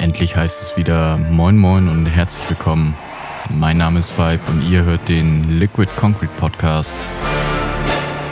[0.00, 2.94] Endlich heißt es wieder Moin Moin und herzlich willkommen.
[3.50, 6.96] Mein Name ist Vibe und ihr hört den Liquid Concrete Podcast.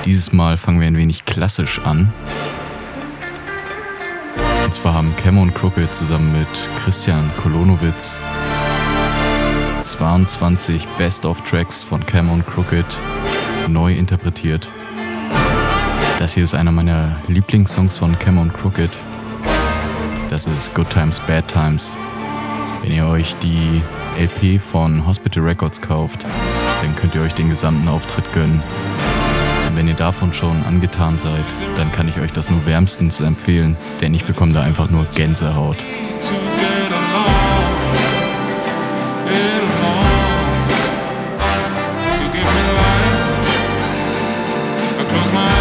[0.07, 2.11] Dieses Mal fangen wir ein wenig klassisch an.
[4.65, 6.49] Und zwar haben Camo Crooked zusammen mit
[6.83, 8.19] Christian Kolonowitz
[9.83, 12.87] 22 Best-of-Tracks von Camo Crooked
[13.69, 14.71] neu interpretiert.
[16.19, 18.91] Das hier ist einer meiner Lieblingssongs von und Crooked.
[20.31, 21.97] Das ist Good Times, Bad Times.
[22.83, 23.83] Wenn ihr euch die
[24.19, 26.27] LP von Hospital Records kauft,
[26.83, 28.63] dann könnt ihr euch den gesamten Auftritt gönnen.
[29.69, 31.45] Und wenn ihr davon schon angetan seid,
[31.79, 35.79] dann kann ich euch das nur wärmstens empfehlen, denn ich bekomme da einfach nur Gänsehaut.
[45.33, 45.58] mir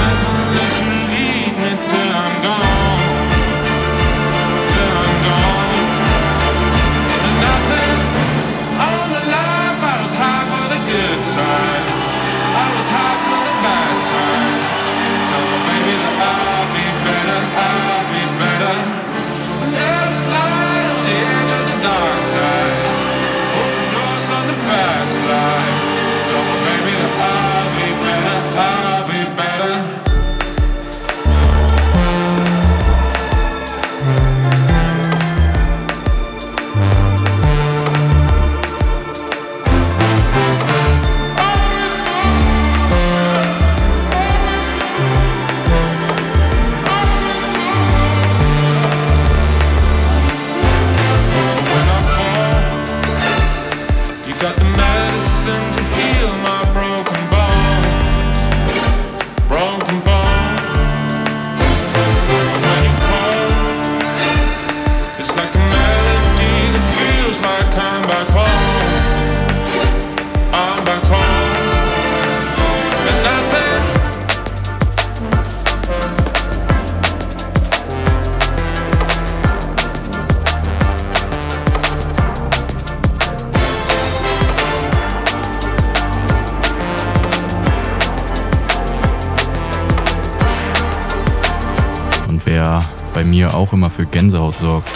[93.58, 94.90] auch immer für Gänsehaut sorgt.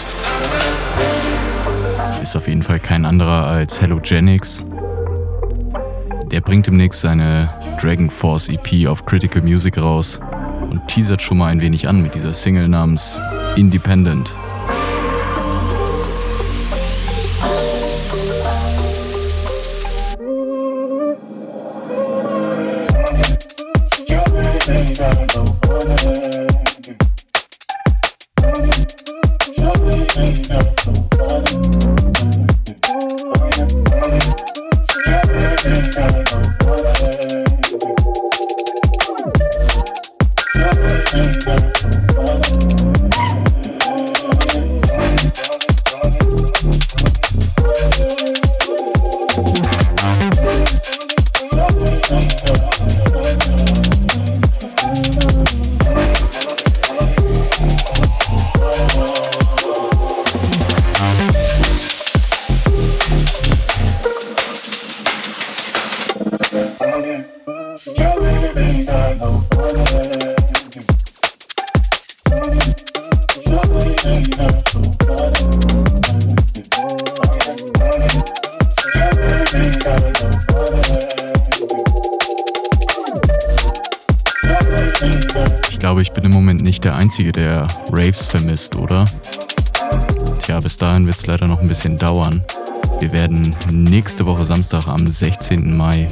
[2.22, 4.64] Ist auf jeden Fall kein anderer als Halogenix.
[6.30, 7.50] Der bringt demnächst seine
[7.80, 10.20] Dragon Force EP auf Critical Music raus
[10.70, 13.18] und teasert schon mal ein wenig an mit dieser Single namens
[13.56, 14.30] Independent.
[86.90, 89.04] Einzige, der Raves vermisst, oder?
[90.42, 92.44] Tja, bis dahin wird es leider noch ein bisschen dauern.
[92.98, 95.76] Wir werden nächste Woche Samstag am 16.
[95.76, 96.08] Mai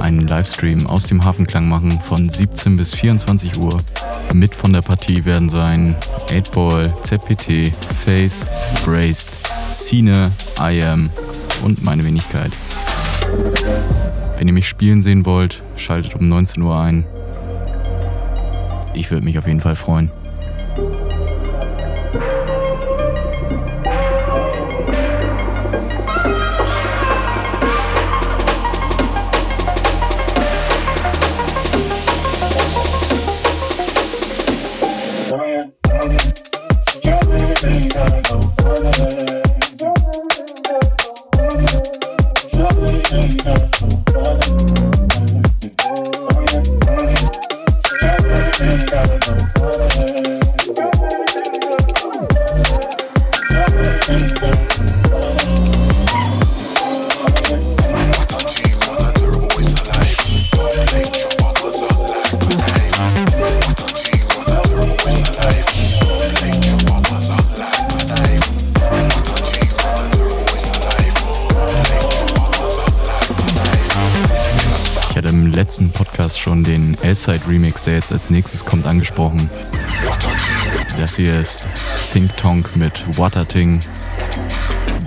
[0.00, 3.78] einen Livestream aus dem Hafenklang machen von 17 bis 24 Uhr.
[4.32, 5.96] Mit von der Partie werden sein
[6.28, 7.74] 8-Ball, ZPT,
[8.04, 8.46] Face,
[8.84, 9.30] Braced,
[9.74, 10.30] Cine,
[10.60, 11.10] I Am
[11.64, 12.52] und meine Wenigkeit.
[14.38, 17.04] Wenn ihr mich spielen sehen wollt, schaltet um 19 Uhr ein.
[18.96, 20.10] Ich würde mich auf jeden Fall freuen.
[78.16, 79.50] Als nächstes kommt, angesprochen.
[80.98, 81.64] Das hier ist
[82.10, 83.82] Think Tonk mit Waterting.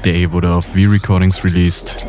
[0.03, 2.05] Hier wurde auf V-Recordings released.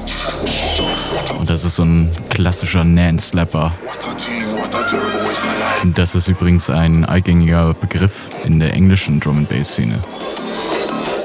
[1.39, 3.73] Und das ist so ein klassischer Nan-Slapper.
[5.95, 10.01] Das ist übrigens ein eingängiger Begriff in der englischen Drum Bass Szene.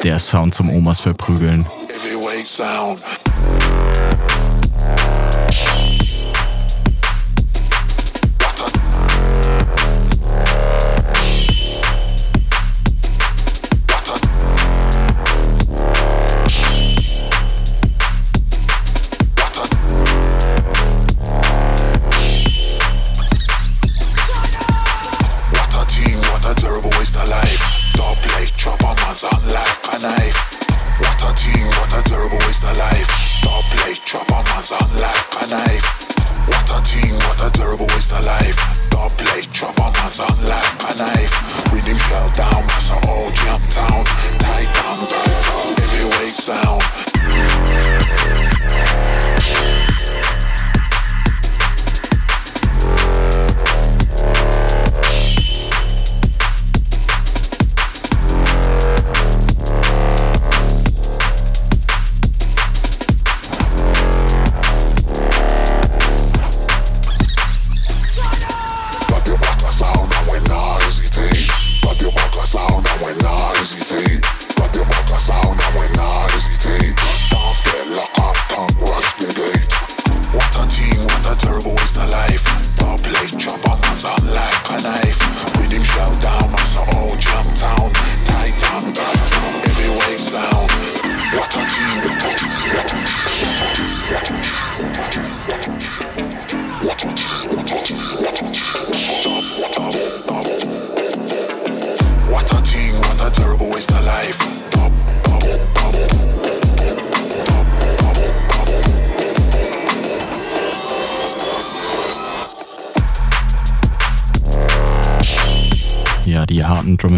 [0.03, 1.65] Der Sound zum Omas verprügeln.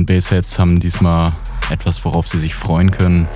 [0.08, 1.34] Bass-Heads haben diesmal
[1.70, 3.28] etwas, worauf sie sich freuen können.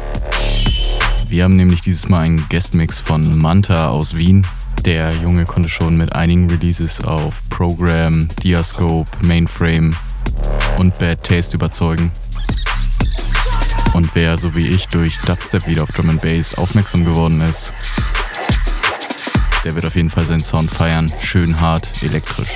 [1.27, 4.47] Wir haben nämlich dieses Mal einen Guestmix von Manta aus Wien.
[4.85, 9.93] Der Junge konnte schon mit einigen Releases auf Program, Diascope, Mainframe
[10.77, 12.11] und Bad Taste überzeugen.
[13.93, 17.73] Und wer so wie ich durch Dubstep wieder auf Drum and Bass aufmerksam geworden ist,
[19.65, 21.11] der wird auf jeden Fall seinen Sound feiern.
[21.21, 22.49] Schön hart, elektrisch.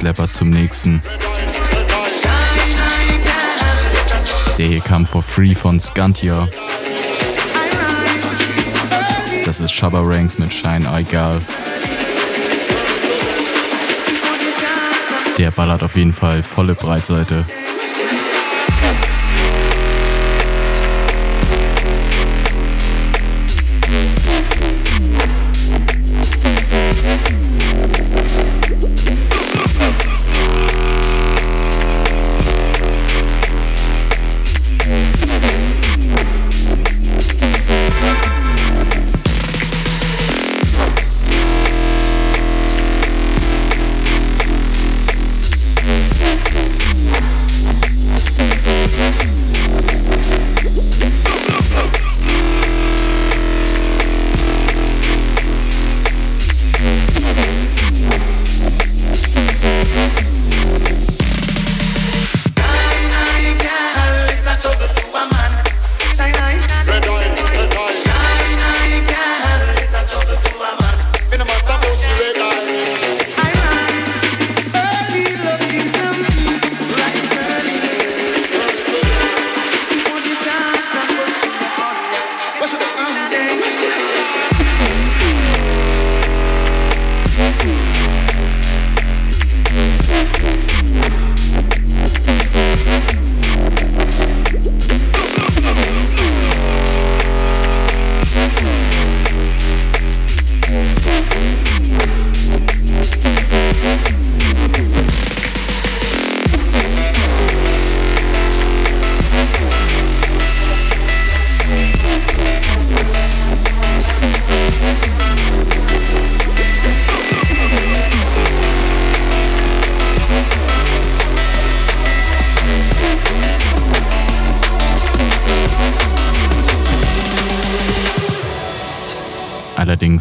[0.00, 1.02] Slapper zum nächsten.
[4.56, 6.48] Der hier kam for free von Scantia.
[9.44, 11.42] Das ist Shabba Ranks mit Shine Girl.
[15.36, 17.44] Der ballert auf jeden Fall volle Breitseite.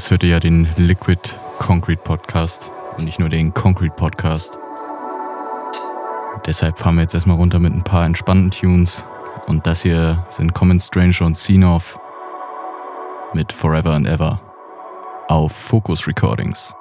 [0.10, 1.22] Allerdings hört ihr ja den Liquid
[1.60, 4.58] Concrete Podcast und nicht nur den Concrete Podcast.
[6.48, 9.06] Deshalb fahren wir jetzt erstmal runter mit ein paar entspannten Tunes.
[9.46, 12.00] Und das hier sind Common Stranger und Sinov
[13.34, 14.42] mit Forever and Ever
[15.28, 16.74] auf Focus Recordings.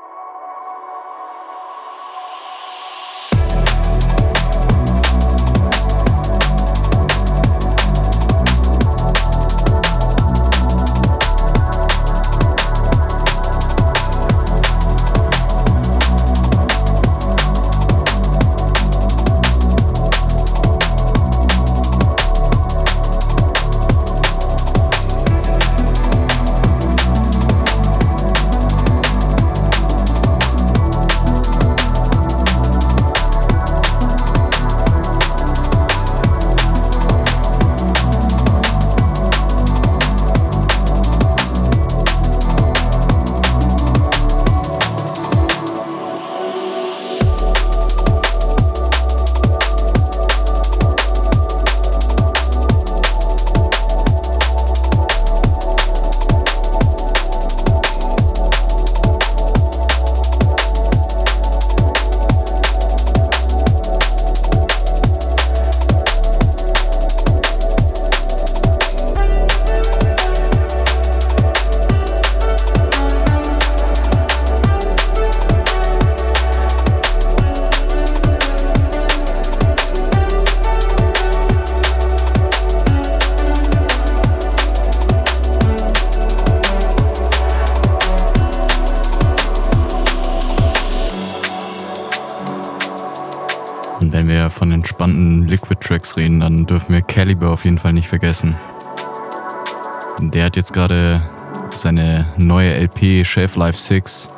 [103.39, 104.29] Shelf Life 6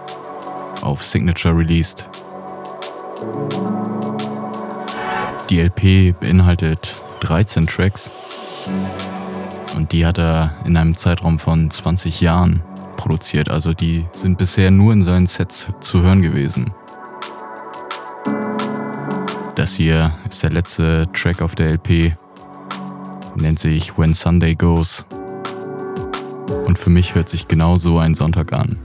[0.82, 2.06] auf Signature released.
[5.48, 8.10] Die LP beinhaltet 13 Tracks
[9.74, 12.62] und die hat er in einem Zeitraum von 20 Jahren
[12.98, 13.48] produziert.
[13.48, 16.70] Also die sind bisher nur in seinen Sets zu hören gewesen.
[19.56, 22.12] Das hier ist der letzte Track auf der LP.
[23.36, 25.06] Nennt sich When Sunday Goes.
[26.66, 28.76] Und für mich hört sich genau so ein Sonntag an.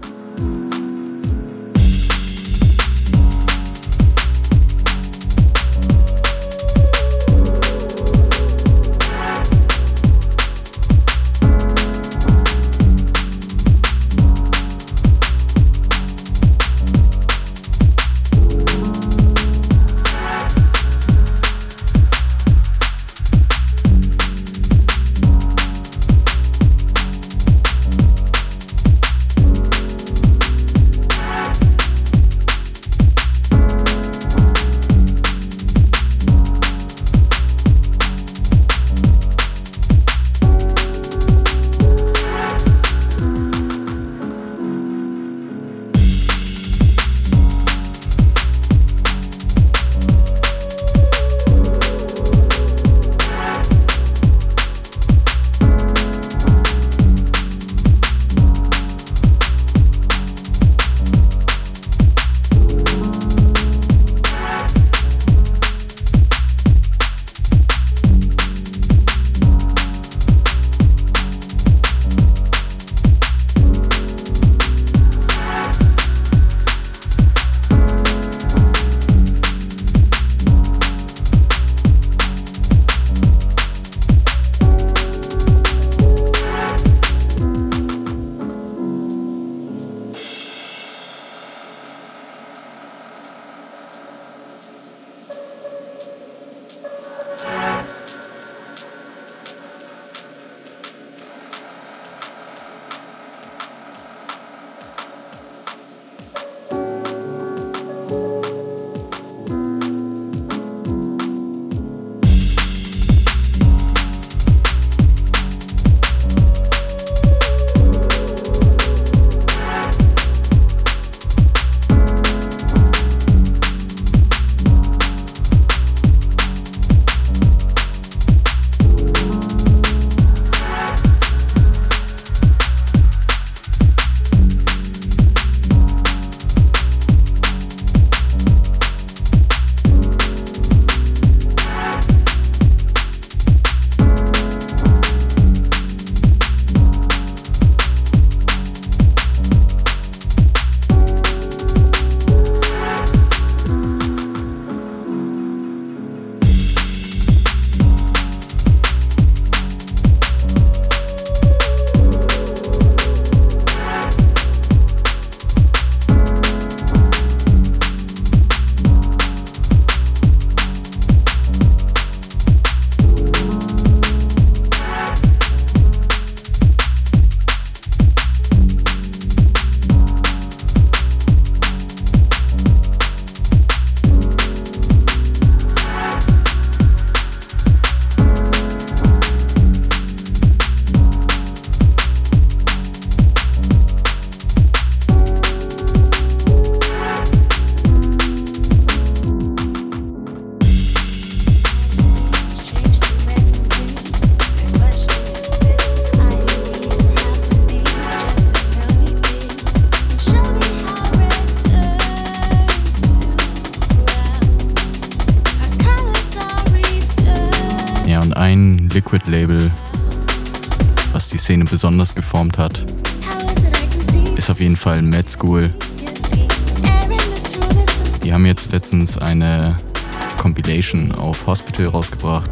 [230.46, 232.52] Compilation auf Hospital rausgebracht.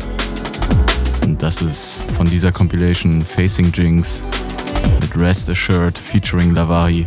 [1.26, 4.24] Und das ist von dieser Compilation Facing Jinx
[5.00, 7.06] mit Rest Assured featuring Lavari.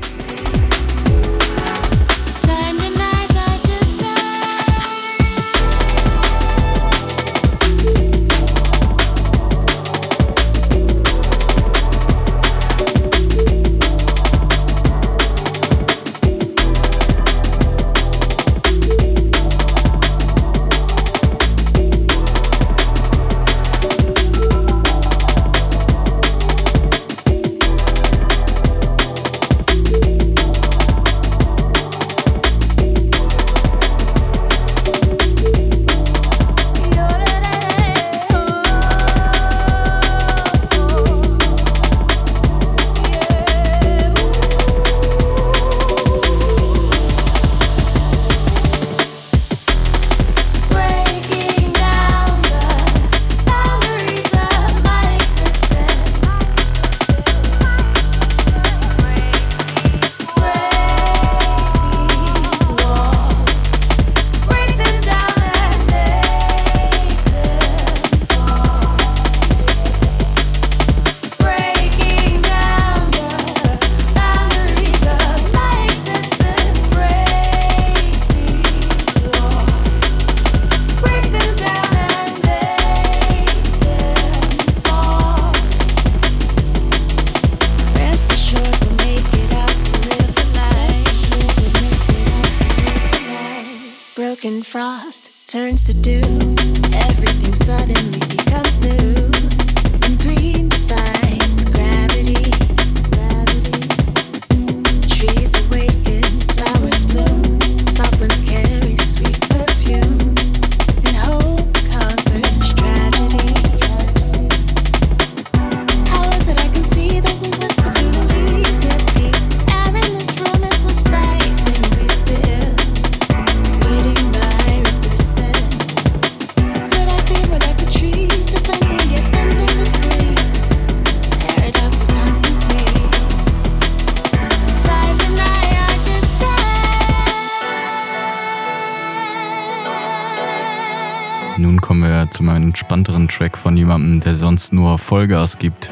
[143.57, 145.91] Von jemandem, der sonst nur Vollgas gibt.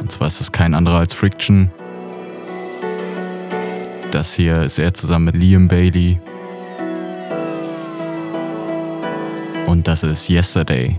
[0.00, 1.70] Und zwar ist das kein anderer als Friction.
[4.12, 6.18] Das hier ist er zusammen mit Liam Bailey.
[9.66, 10.96] Und das ist Yesterday.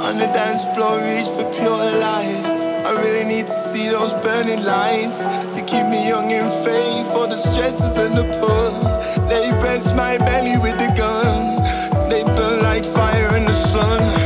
[0.00, 2.58] On the dance floor, reach for pure light.
[2.86, 7.26] I really need to see those burning lights to keep me young and faith for
[7.26, 8.87] the stresses and the pull.
[9.28, 11.62] They press my belly with the gun.
[12.08, 14.17] They burn like fire in the sun.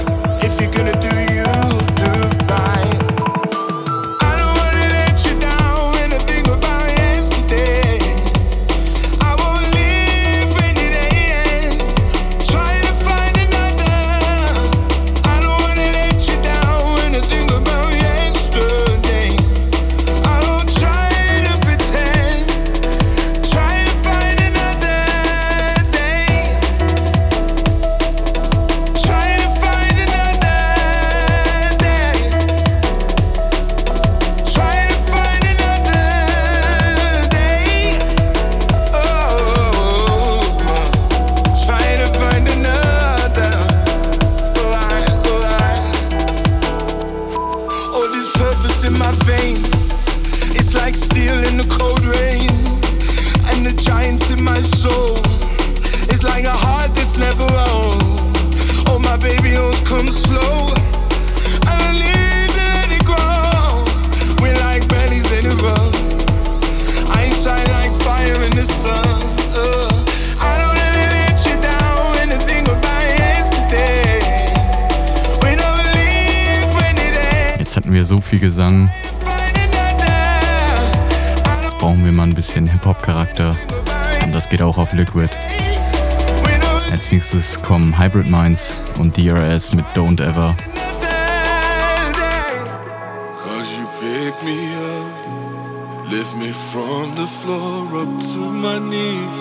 [97.42, 99.38] Floor up to my knees,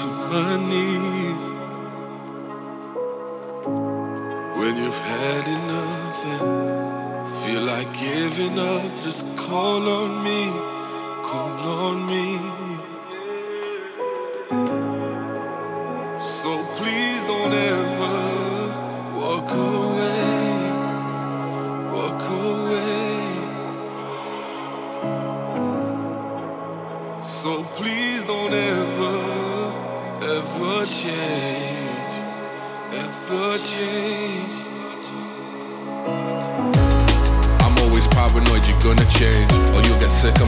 [0.00, 1.13] to my knees.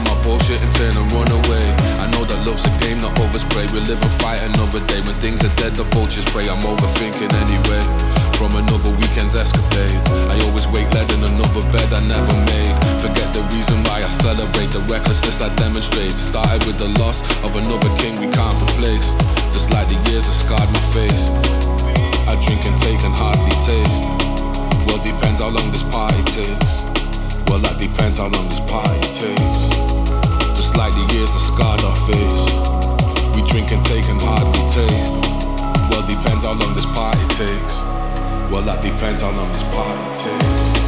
[0.03, 1.65] My bullshit and turn and run away.
[2.01, 3.71] I know that love's a game, not overspray.
[3.71, 5.01] We live and fight another day.
[5.05, 7.81] When things are dead, the vultures spray I'm overthinking anyway.
[8.37, 10.05] From another weekend's escapades.
[10.29, 12.75] I always wake led in another bed I never made.
[13.01, 16.13] Forget the reason why I celebrate The recklessness I demonstrate.
[16.13, 19.07] Started with the loss of another king we can't replace.
[19.55, 21.23] Just like the years have scarred my face.
[22.29, 24.03] I drink and take and hardly taste.
[24.85, 26.87] Well, depends how long this party takes.
[27.47, 29.76] Well, that depends how long this party takes.
[30.77, 33.35] Like the years have scarred our face.
[33.35, 35.17] We drink and take and hardly taste.
[35.89, 37.81] Well, depends how long this party takes.
[38.51, 40.86] Well, that depends how long this party takes.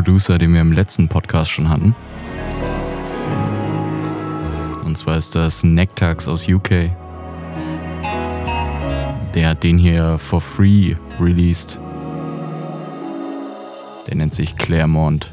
[0.00, 1.94] Producer, den wir im letzten Podcast schon hatten.
[4.82, 6.90] Und zwar ist das Nectax aus UK.
[9.34, 11.78] Der hat den hier for free released.
[14.08, 15.30] Der nennt sich Claremont.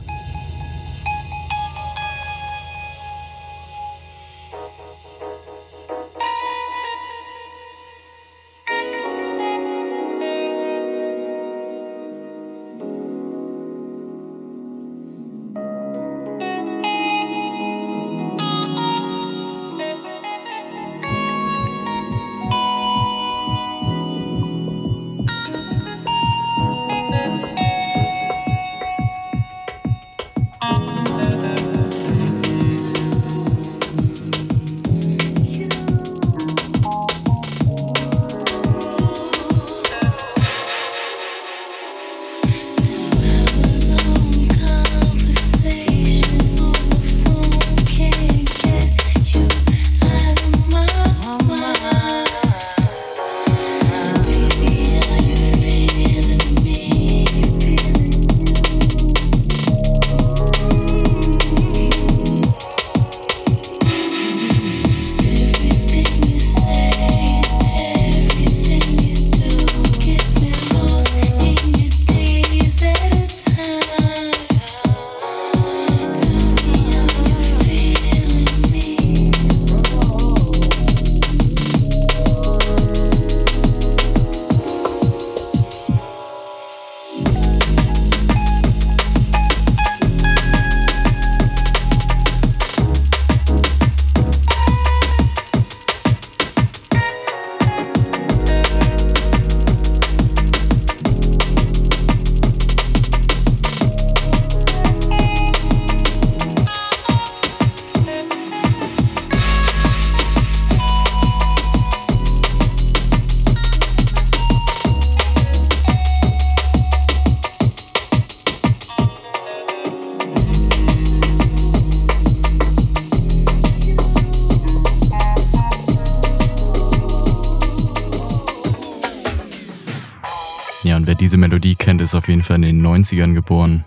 [131.28, 133.84] Diese Melodie kennt, ist auf jeden Fall in den 90ern geboren.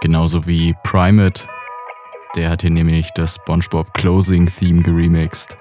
[0.00, 1.46] Genauso wie Primate.
[2.34, 5.56] Der hat hier nämlich das SpongeBob Closing Theme geremixed.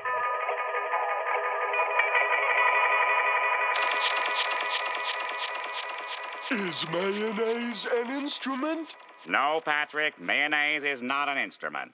[6.50, 8.98] Is mayonnaise an instrument?
[9.28, 11.92] No, Patrick, mayonnaise is not an instrument.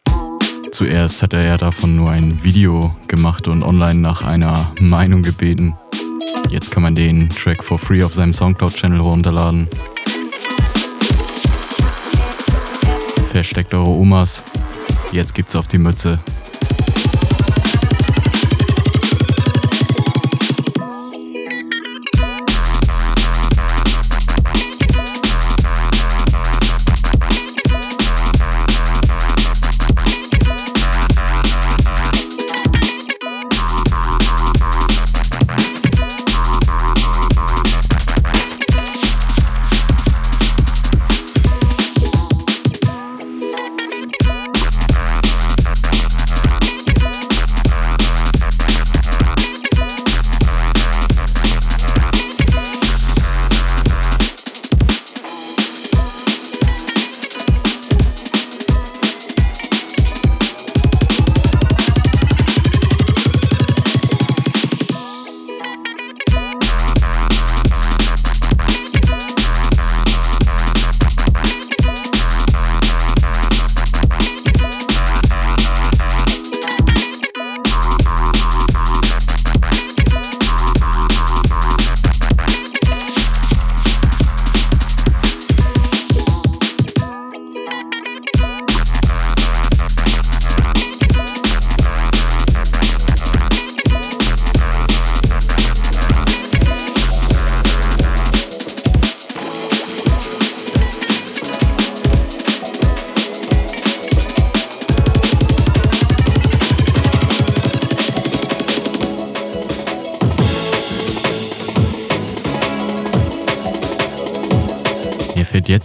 [0.71, 5.75] Zuerst hat er ja davon nur ein Video gemacht und online nach einer Meinung gebeten.
[6.49, 9.67] Jetzt kann man den Track for free auf seinem Soundcloud-Channel runterladen.
[13.29, 14.43] Versteckt eure Omas.
[15.11, 16.19] Jetzt gibt's auf die Mütze.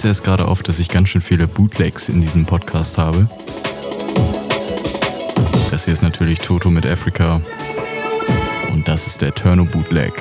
[0.08, 3.28] Erst gerade auf, dass ich ganz schön viele Bootlegs in diesem Podcast habe.
[5.70, 7.42] Das hier ist natürlich Toto mit Africa.
[8.72, 10.14] Und das ist der Turno Bootleg.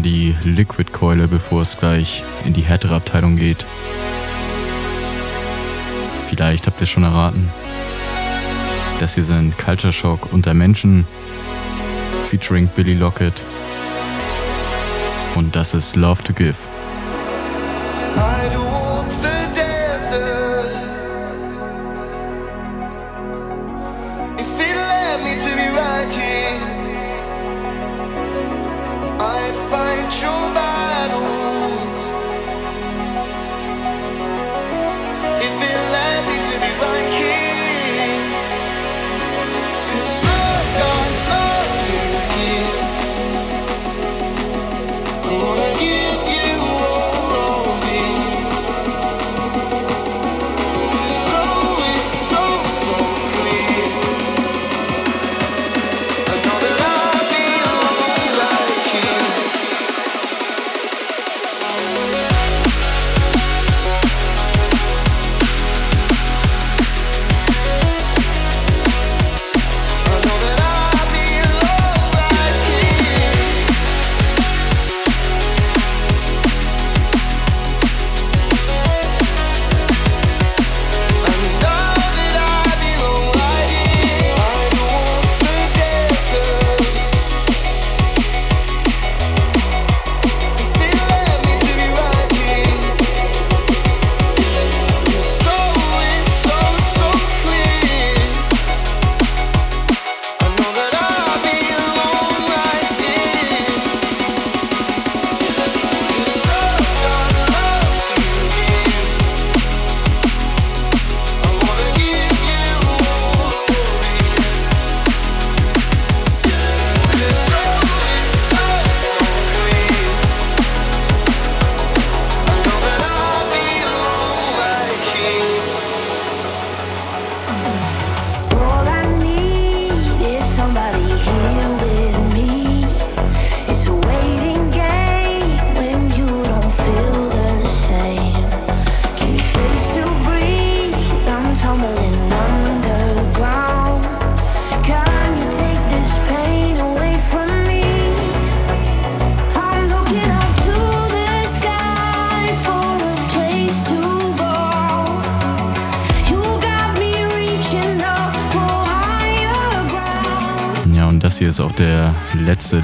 [0.00, 3.64] Noch ein letztes Mal die Liquid-Keule, bevor es gleich in die härtere Abteilung geht.
[6.28, 7.50] Vielleicht habt ihr es schon erraten.
[8.98, 11.06] Das hier sind Culture Shock unter Menschen,
[12.28, 13.34] featuring Billy Lockett.
[15.34, 16.69] Und das ist Love to Give.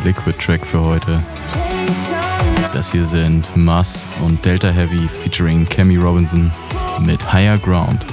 [0.06, 1.22] Letzte Liquid-Track für heute.
[2.72, 6.52] Das hier sind Mass und Delta Heavy featuring Cammy Robinson
[7.04, 8.04] mit Higher Ground.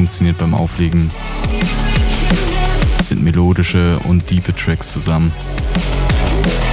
[0.00, 1.10] Funktioniert beim Auflegen.
[2.98, 5.30] Es sind melodische und diepe Tracks zusammen.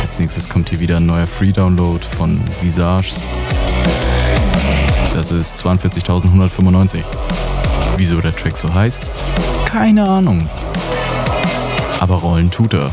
[0.02, 3.10] Als nächstes kommt hier wieder ein neuer Free-Download von Visage.
[5.14, 7.04] Das ist 42.195.
[7.98, 9.06] Wieso der Track so heißt?
[9.66, 10.50] Keine Ahnung.
[12.00, 12.90] Aber rollen tut er.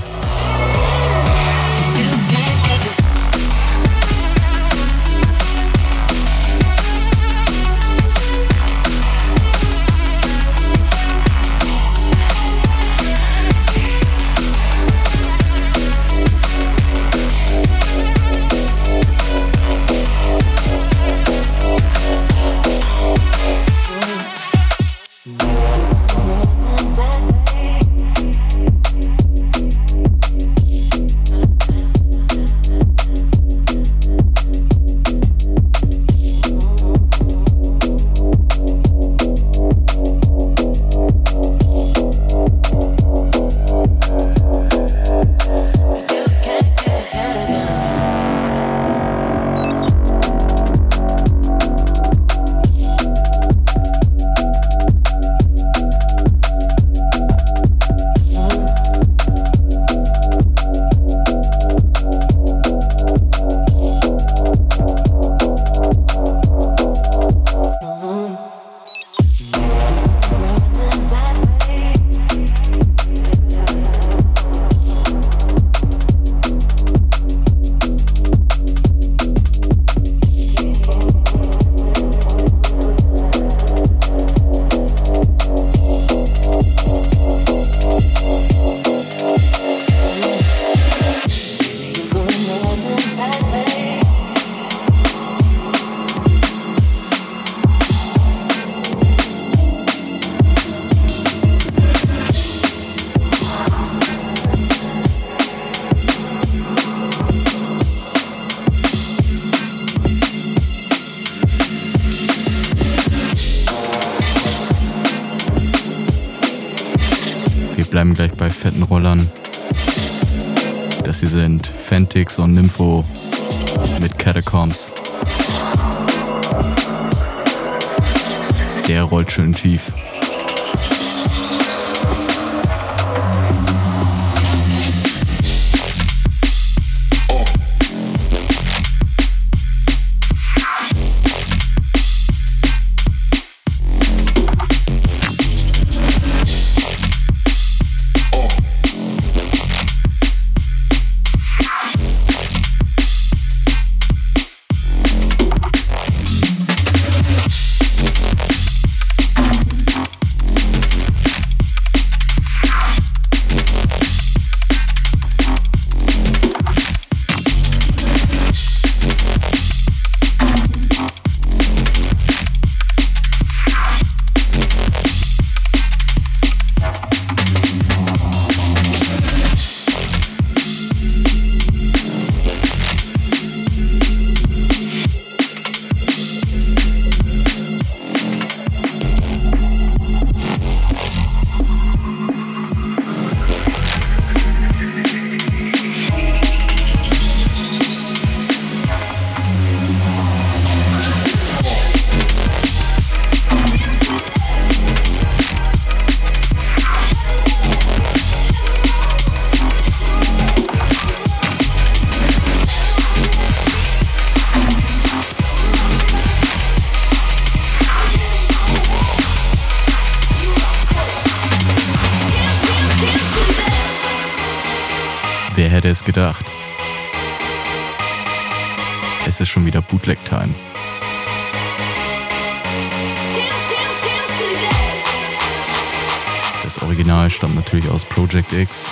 [238.34, 238.84] Project X,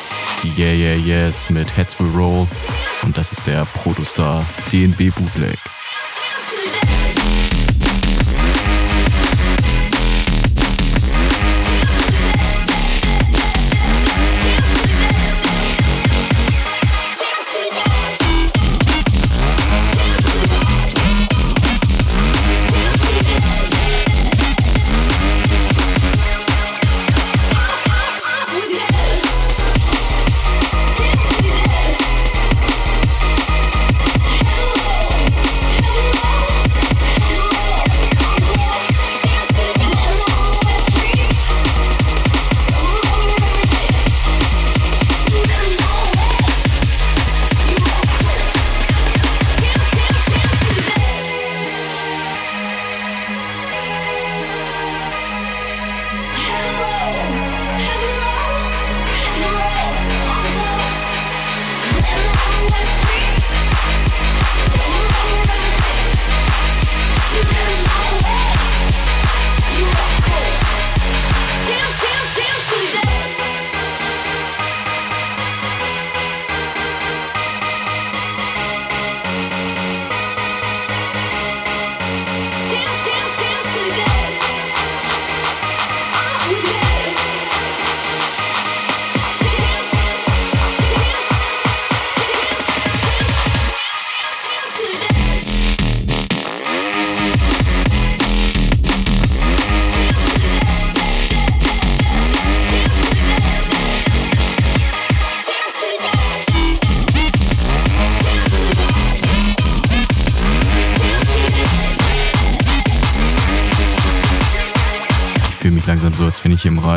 [0.56, 2.46] Yeah Yeah Yes mit Heads Will Roll
[3.02, 5.58] und das ist der Protostar DNB Bootleg.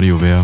[0.05, 0.34] Wenn ich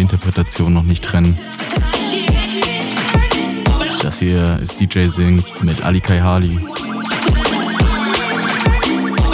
[0.00, 1.38] Interpretation noch nicht trennen.
[4.02, 6.58] Das hier ist DJ Sing mit Ali Kai Hali.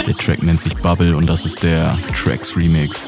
[0.05, 3.07] Der Track nennt sich Bubble und das ist der Tracks Remix.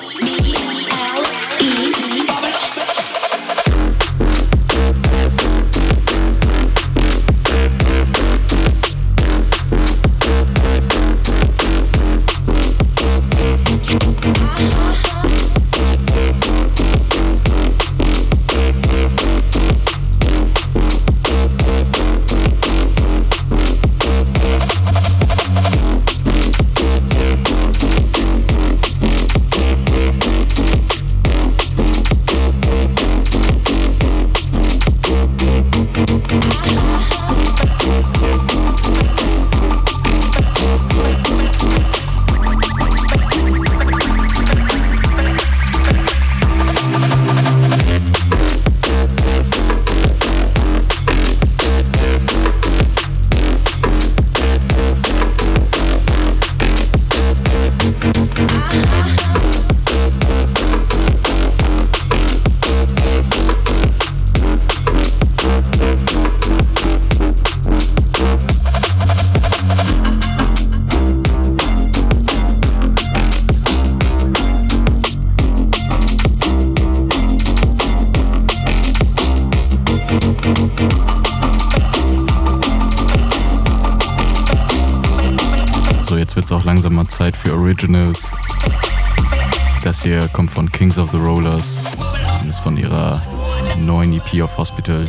[94.37, 95.07] Of Hospital.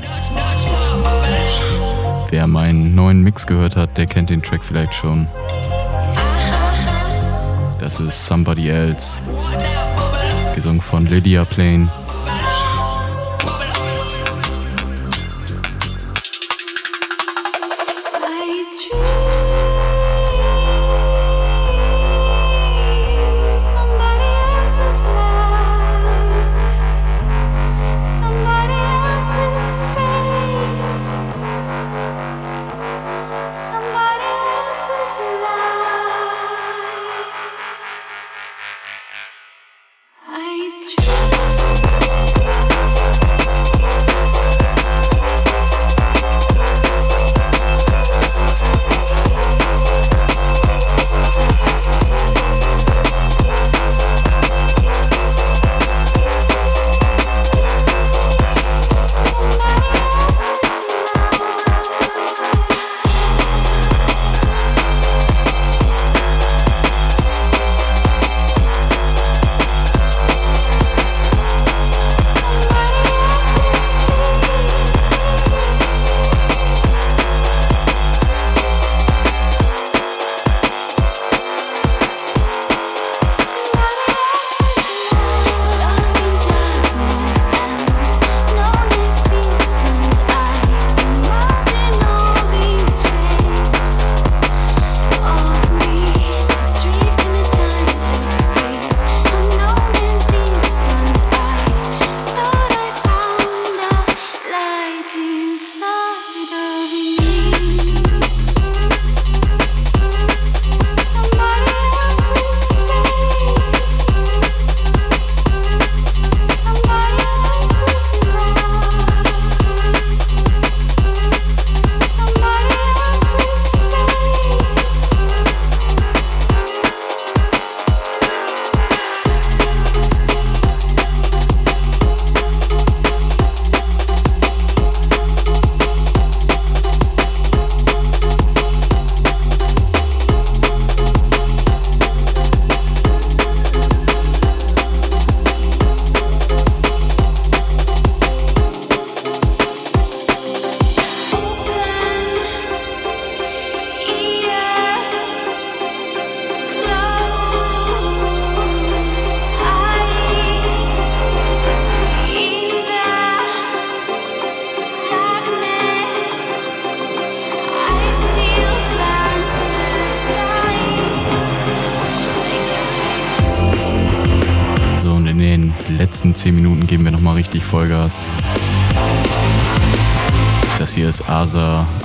[2.30, 5.26] Wer meinen neuen Mix gehört hat, der kennt den Track vielleicht schon.
[7.78, 9.20] Das ist Somebody Else,
[10.54, 11.90] gesungen von Lydia Plain.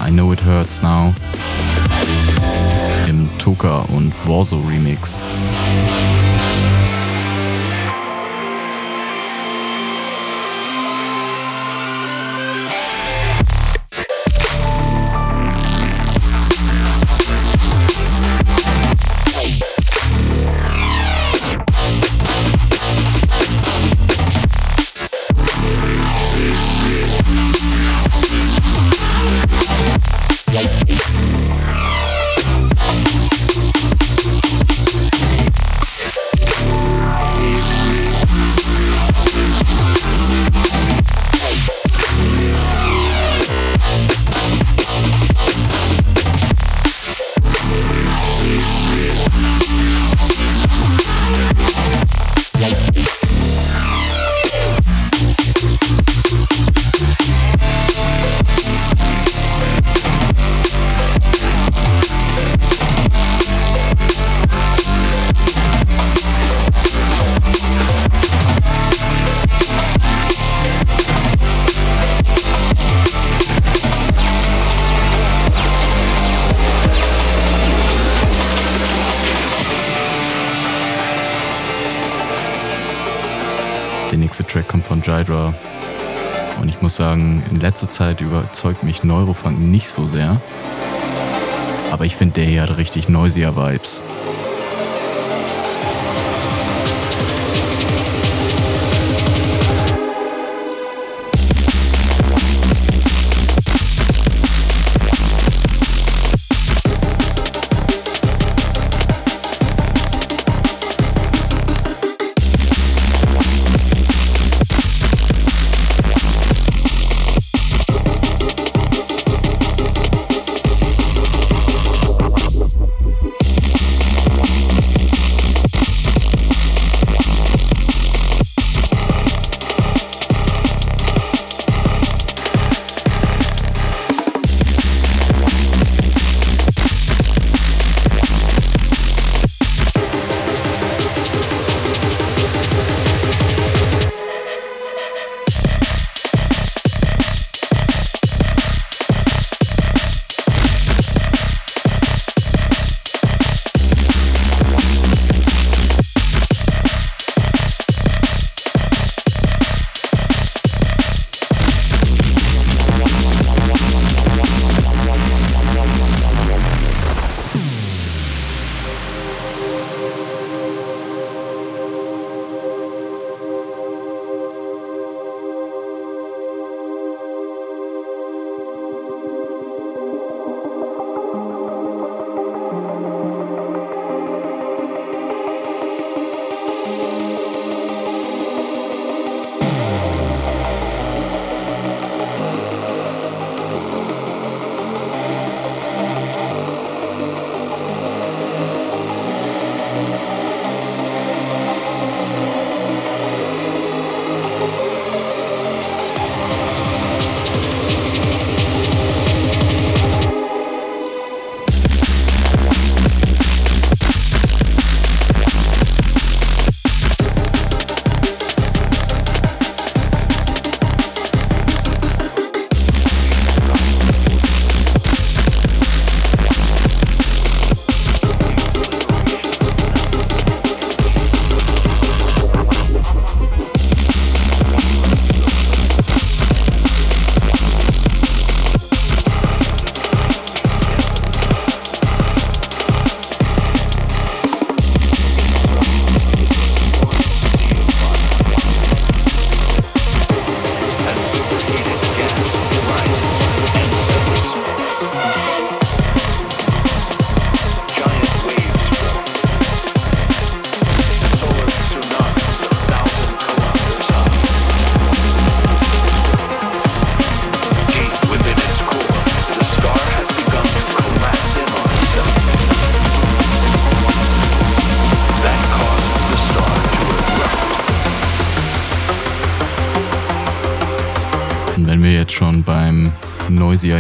[0.06, 0.55] I Know It Hurts
[87.06, 90.42] sagen, in letzter Zeit überzeugt mich Neurofunk nicht so sehr.
[91.92, 94.02] Aber ich finde, der hier hat richtig noisier Vibes.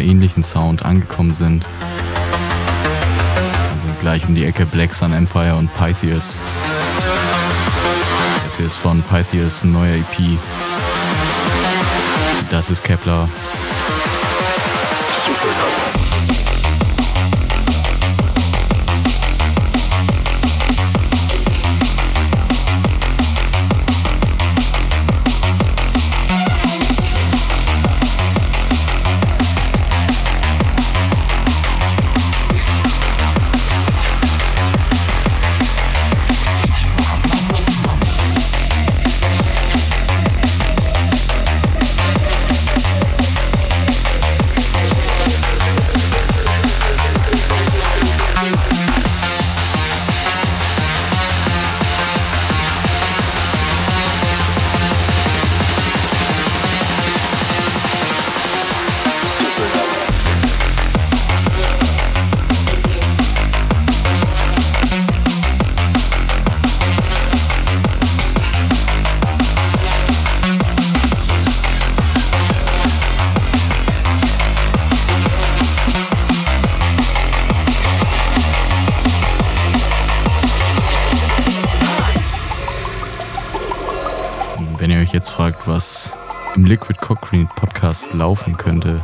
[0.06, 1.66] Ähnlichen Sound angekommen sind,
[3.82, 6.38] sind gleich um die Ecke Black Sun Empire und Pythias.
[8.43, 10.38] Das hier ist von Pythias neuer EP.
[12.51, 13.28] Das ist Kepler.
[85.26, 86.13] Jetzt fragt, was
[86.55, 89.01] im Liquid Concrete Podcast laufen könnte,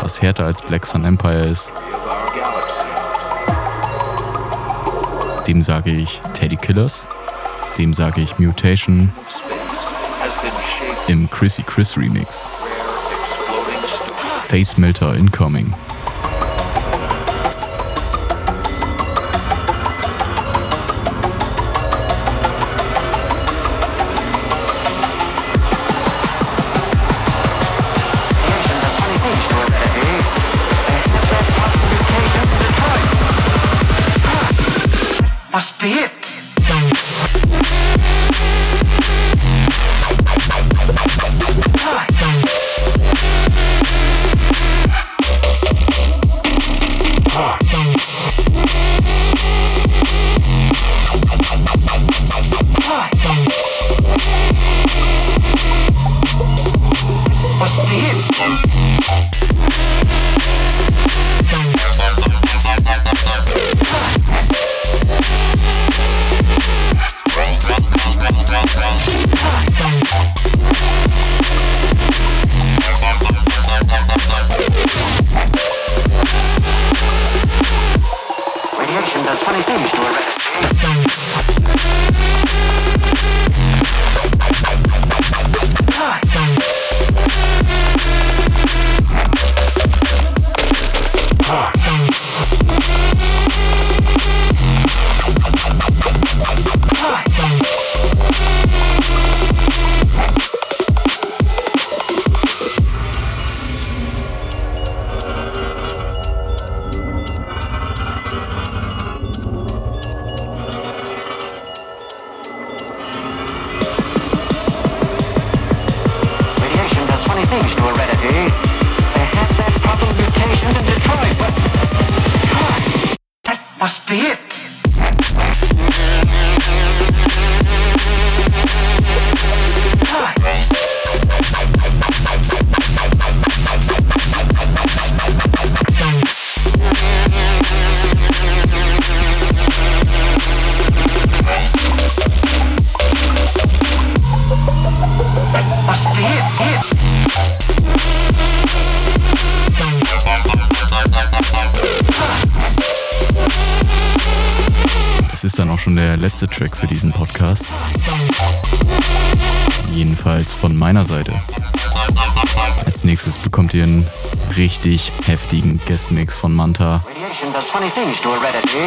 [0.00, 1.72] was härter als Black Sun Empire ist,
[5.46, 7.06] dem sage ich Teddy Killers,
[7.78, 9.12] dem sage ich Mutation
[11.06, 12.40] im Chrissy Chris Remix.
[14.42, 15.72] Face Melter Incoming.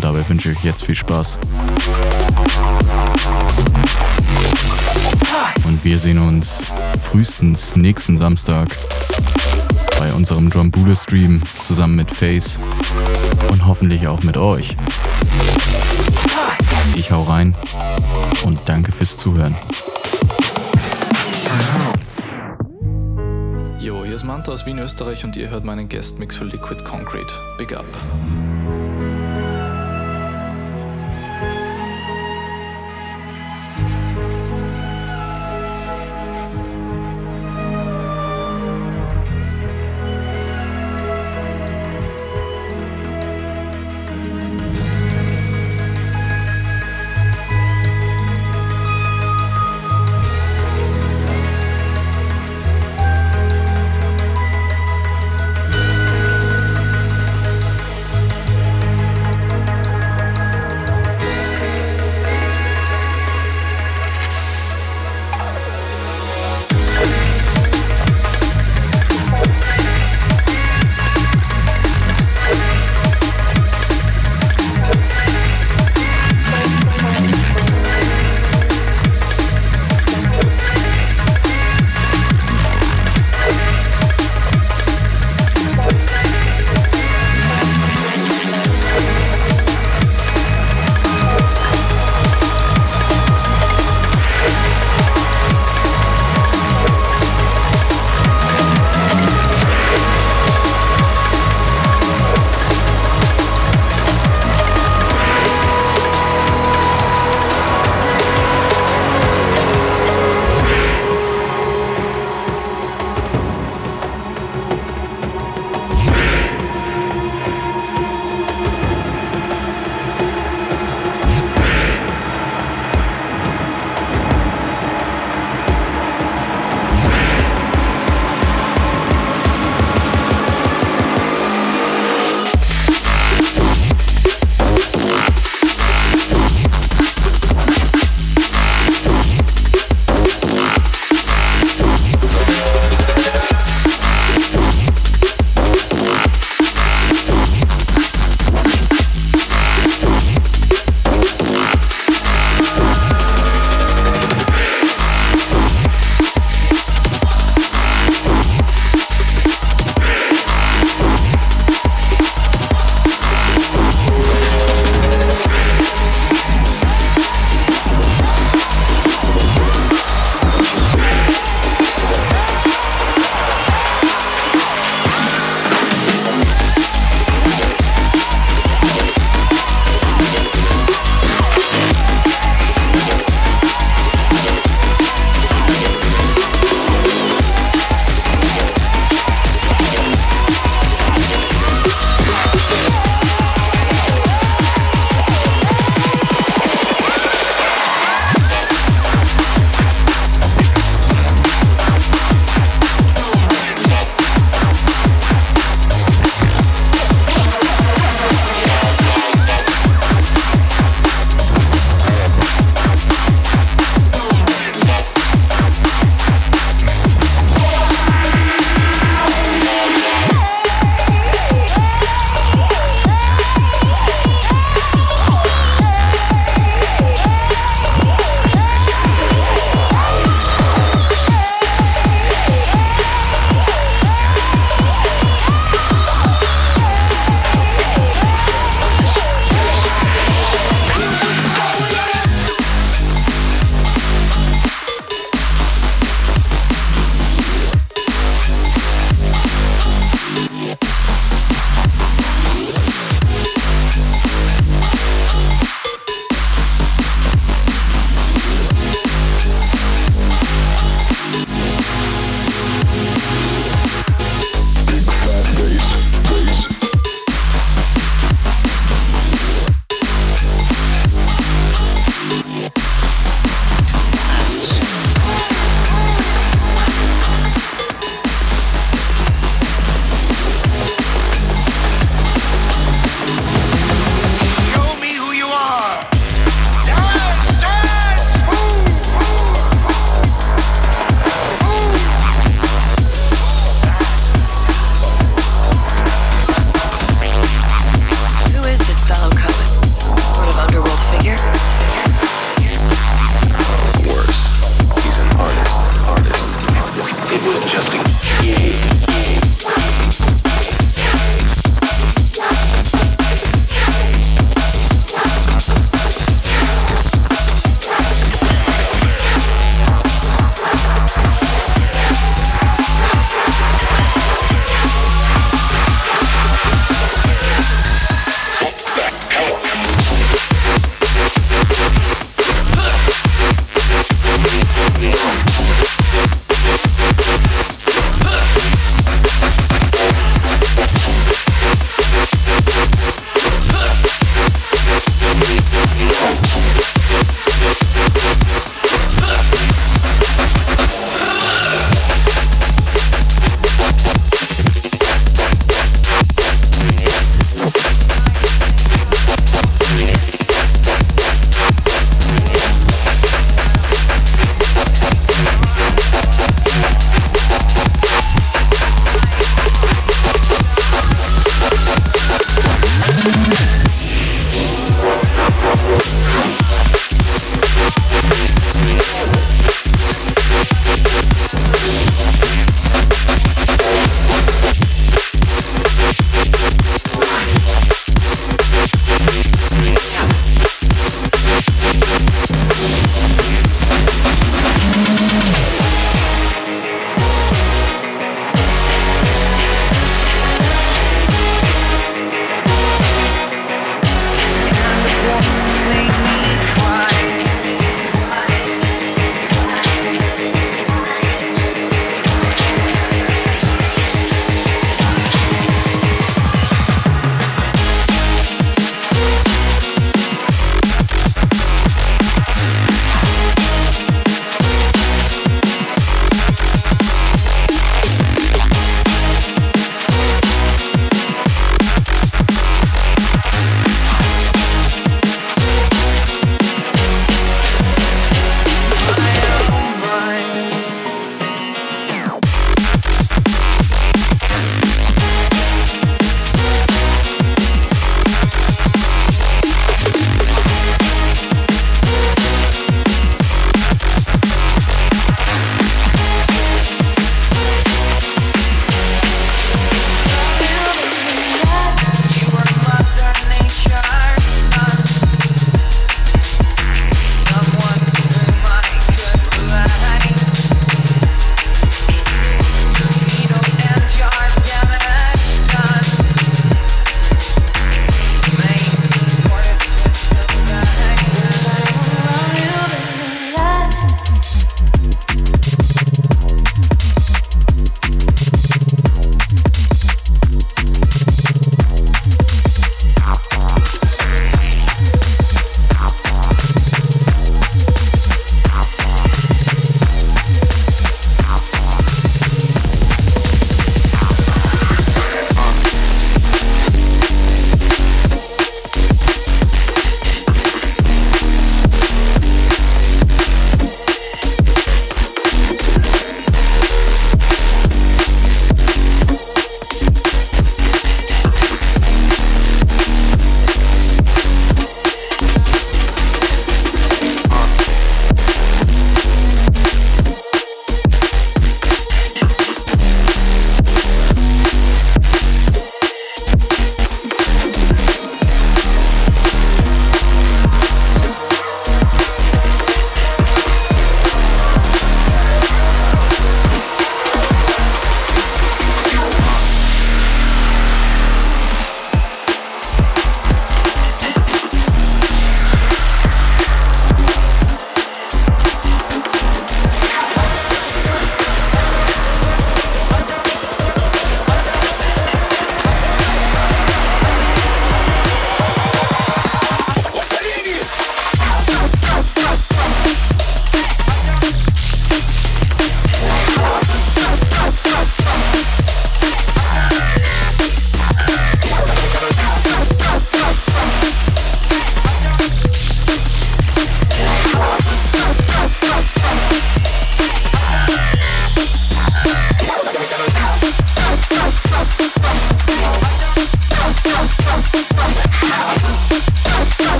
[0.00, 1.36] Und dabei wünsche ich euch jetzt viel Spaß.
[5.66, 6.72] Und wir sehen uns
[7.02, 8.74] frühestens nächsten Samstag
[9.98, 12.58] bei unserem Drum Stream zusammen mit Face
[13.50, 14.74] und hoffentlich auch mit euch.
[16.94, 17.54] Ich hau rein
[18.46, 19.54] und danke fürs Zuhören.
[23.78, 27.34] Jo, hier ist Manta aus Wien, Österreich und ihr hört meinen Guestmix für Liquid Concrete.
[27.58, 27.84] Big up.